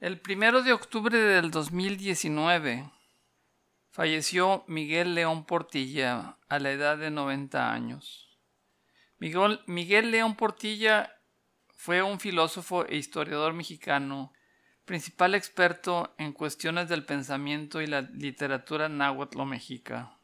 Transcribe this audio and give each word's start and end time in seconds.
El 0.00 0.18
primero 0.18 0.62
de 0.62 0.72
octubre 0.72 1.18
del 1.18 1.50
2019 1.50 2.90
falleció 3.90 4.64
Miguel 4.66 5.14
León 5.14 5.44
Portilla 5.44 6.38
a 6.48 6.58
la 6.58 6.72
edad 6.72 6.96
de 6.96 7.10
90 7.10 7.70
años. 7.70 8.34
Miguel, 9.18 10.10
León 10.10 10.36
Portilla 10.36 11.12
fue 11.76 12.02
un 12.02 12.18
filósofo 12.18 12.86
e 12.86 12.96
historiador 12.96 13.52
mexicano, 13.52 14.32
principal 14.86 15.34
experto 15.34 16.14
en 16.16 16.32
cuestiones 16.32 16.88
del 16.88 17.04
pensamiento 17.04 17.82
y 17.82 17.86
la 17.86 18.00
literatura 18.00 18.88
náhuatl 18.88 19.44
mexica. 19.44 20.16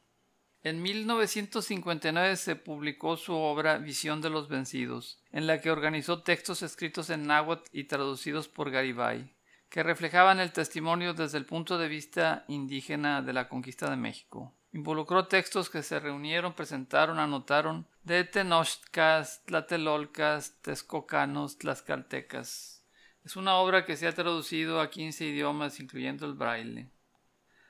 En 0.62 0.80
1959 0.80 2.36
se 2.36 2.56
publicó 2.56 3.18
su 3.18 3.34
obra 3.34 3.77
Visión 3.77 4.22
de 4.22 4.30
los 4.30 4.48
Vencidos, 4.48 5.20
en 5.32 5.46
la 5.46 5.61
que 5.61 5.70
organizó 5.70 6.22
textos 6.22 6.62
escritos 6.62 7.11
en 7.11 7.27
náhuatl 7.27 7.68
y 7.72 7.84
traducidos 7.84 8.48
por 8.48 8.70
Garibay 8.70 9.35
que 9.69 9.83
reflejaban 9.83 10.41
el 10.41 10.52
testimonio 10.52 11.15
desde 11.15 11.38
el 11.38 11.47
punto 11.47 11.79
de 11.79 11.88
vista 11.88 12.45
indígena 12.48 13.23
de 13.23 13.33
la 13.33 13.48
conquista 13.48 13.91
de 13.91 13.97
México. 13.97 14.55
Involucró 14.73 15.27
textos 15.27 15.70
que 15.70 15.83
se 15.83 15.98
reunieron, 15.98 16.52
presentaron, 16.55 17.19
anotaron 17.19 17.88
de 18.02 18.24
Tenochtcas, 18.24 19.45
Tlatelolcas, 19.45 20.60
Texcocanos, 20.62 21.59
Tlaxcaltecas. 21.59 22.84
Es 23.24 23.37
una 23.37 23.57
obra 23.57 23.84
que 23.84 23.97
se 23.97 24.07
ha 24.07 24.15
traducido 24.15 24.80
a 24.80 24.91
15 24.91 25.24
idiomas, 25.24 25.80
incluyendo 25.80 26.27
el 26.27 26.35
braille. 26.35 26.91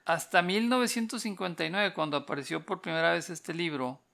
Hasta 0.04 0.42
1959, 0.42 1.95
cuando 1.95 2.16
apareció 2.16 2.65
por 2.66 2.82
primera 2.82 3.12
vez 3.12 3.30
este 3.30 3.54
libro, 3.54 4.04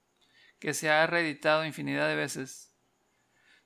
que 0.58 0.72
se 0.74 0.88
ha 0.88 1.06
reeditado 1.06 1.64
infinidad 1.64 2.08
de 2.08 2.14
veces, 2.14 2.71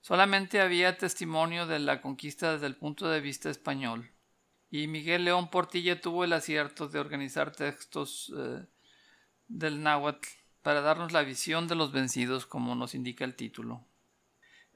Solamente 0.06 0.60
había 0.60 0.98
testimonio 0.98 1.66
de 1.66 1.80
la 1.80 2.00
conquista 2.00 2.52
desde 2.52 2.68
el 2.68 2.76
punto 2.76 3.08
de 3.08 3.20
vista 3.20 3.50
español, 3.50 4.08
y 4.70 4.86
Miguel 4.86 5.24
León 5.24 5.50
Portilla 5.50 6.00
tuvo 6.00 6.22
el 6.22 6.32
acierto 6.32 6.86
de 6.86 7.00
organizar 7.00 7.50
textos 7.50 8.32
eh, 8.38 8.64
del 9.48 9.82
náhuatl 9.82 10.28
para 10.62 10.80
darnos 10.80 11.10
la 11.10 11.24
visión 11.24 11.66
de 11.66 11.74
los 11.74 11.90
vencidos, 11.90 12.46
como 12.46 12.76
nos 12.76 12.94
indica 12.94 13.24
el 13.24 13.34
título. 13.34 13.84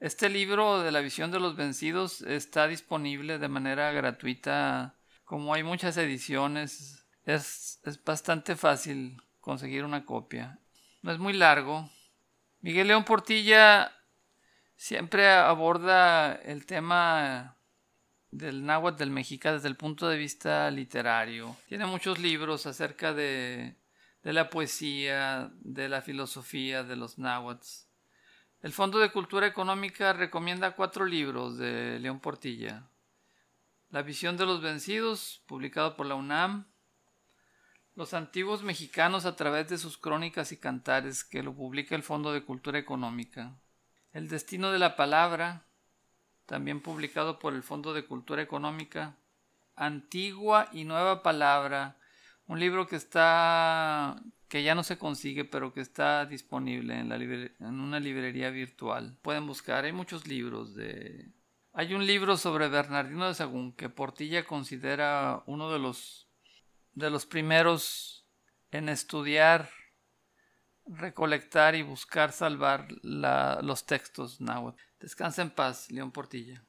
Este 0.01 0.27
libro 0.27 0.81
de 0.81 0.91
la 0.91 0.99
visión 0.99 1.31
de 1.31 1.39
los 1.39 1.55
vencidos 1.55 2.23
está 2.23 2.67
disponible 2.67 3.39
de 3.39 3.47
manera 3.47 3.93
gratuita, 3.93 4.99
como 5.23 5.53
hay 5.53 5.63
muchas 5.63 5.95
ediciones, 5.95 7.05
es, 7.23 7.79
es 7.85 8.03
bastante 8.03 8.57
fácil 8.57 9.15
conseguir 9.39 9.85
una 9.85 10.03
copia. 10.03 10.59
No 11.01 11.09
es 11.13 11.19
muy 11.19 11.31
largo. 11.31 11.89
Miguel 12.59 12.89
León 12.89 13.05
Portilla 13.05 13.93
siempre 14.81 15.29
aborda 15.29 16.33
el 16.33 16.65
tema 16.65 17.55
del 18.31 18.65
náhuatl 18.65 18.97
del 18.97 19.11
mexica 19.11 19.53
desde 19.53 19.67
el 19.67 19.75
punto 19.75 20.09
de 20.09 20.17
vista 20.17 20.71
literario. 20.71 21.55
Tiene 21.67 21.85
muchos 21.85 22.17
libros 22.17 22.65
acerca 22.65 23.13
de, 23.13 23.75
la 24.23 24.49
poesía, 24.49 25.51
de 25.59 25.87
la 25.87 26.01
filosofía 26.01 26.83
de 26.83 26.95
los 26.95 27.19
náhuatls. 27.19 27.89
El 28.63 28.73
Fondo 28.73 28.97
de 28.97 29.11
Cultura 29.11 29.45
Económica 29.45 30.13
recomienda 30.13 30.75
cuatro 30.75 31.05
libros 31.05 31.59
de 31.59 31.99
León 31.99 32.19
Portilla. 32.19 32.89
La 33.91 34.01
visión 34.01 34.35
de 34.35 34.47
los 34.47 34.63
vencidos, 34.63 35.43
publicado 35.45 35.95
por 35.95 36.07
la 36.07 36.15
UNAM. 36.15 36.65
Los 37.93 38.15
antiguos 38.15 38.63
mexicanos 38.63 39.25
a 39.25 39.35
través 39.35 39.69
de 39.69 39.77
sus 39.77 39.99
crónicas 39.99 40.51
y 40.51 40.57
cantares, 40.57 41.23
que 41.23 41.43
lo 41.43 41.53
publica 41.53 41.93
el 41.93 42.01
Fondo 42.01 42.33
de 42.33 42.43
Cultura 42.43 42.79
Económica. 42.79 43.53
El 44.13 44.27
destino 44.27 44.71
de 44.71 44.79
la 44.79 44.95
palabra, 44.95 45.65
también 46.45 46.81
publicado 46.81 47.39
por 47.39 47.53
el 47.53 47.63
Fondo 47.63 47.93
de 47.93 48.05
Cultura 48.05 48.41
Económica. 48.41 49.15
Antigua 49.75 50.67
y 50.73 50.83
Nueva 50.83 51.23
Palabra, 51.23 51.97
un 52.45 52.59
libro 52.59 52.87
que 52.87 52.97
está 52.97 54.21
que 54.51 54.63
ya 54.63 54.75
no 54.75 54.83
se 54.83 54.97
consigue, 54.97 55.45
pero 55.45 55.73
que 55.73 55.79
está 55.79 56.25
disponible 56.25 56.99
en, 56.99 57.07
la 57.07 57.15
en 57.15 57.79
una 57.79 58.01
librería 58.01 58.49
virtual. 58.49 59.17
Pueden 59.21 59.47
buscar, 59.47 59.85
hay 59.85 59.93
muchos 59.93 60.27
libros 60.27 60.75
de... 60.75 61.31
Hay 61.71 61.93
un 61.93 62.05
libro 62.05 62.35
sobre 62.35 62.67
Bernardino 62.67 63.29
de 63.29 63.33
Sagún 63.33 63.71
que 63.71 63.87
Portilla 63.87 64.43
considera 64.43 65.41
uno 65.45 65.71
de 65.71 65.79
los, 65.79 66.27
de 66.95 67.09
los 67.09 67.25
primeros 67.25 68.25
en 68.71 68.89
estudiar 68.89 69.69
recolectar 70.97 71.75
y 71.75 71.81
buscar 71.81 72.31
salvar 72.31 72.87
los 73.01 73.85
textos 73.85 74.41
náhuatl. 74.41 74.79
Descansa 74.99 75.41
en 75.41 75.49
paz, 75.49 75.89
León 75.91 76.11
Portilla. 76.11 76.63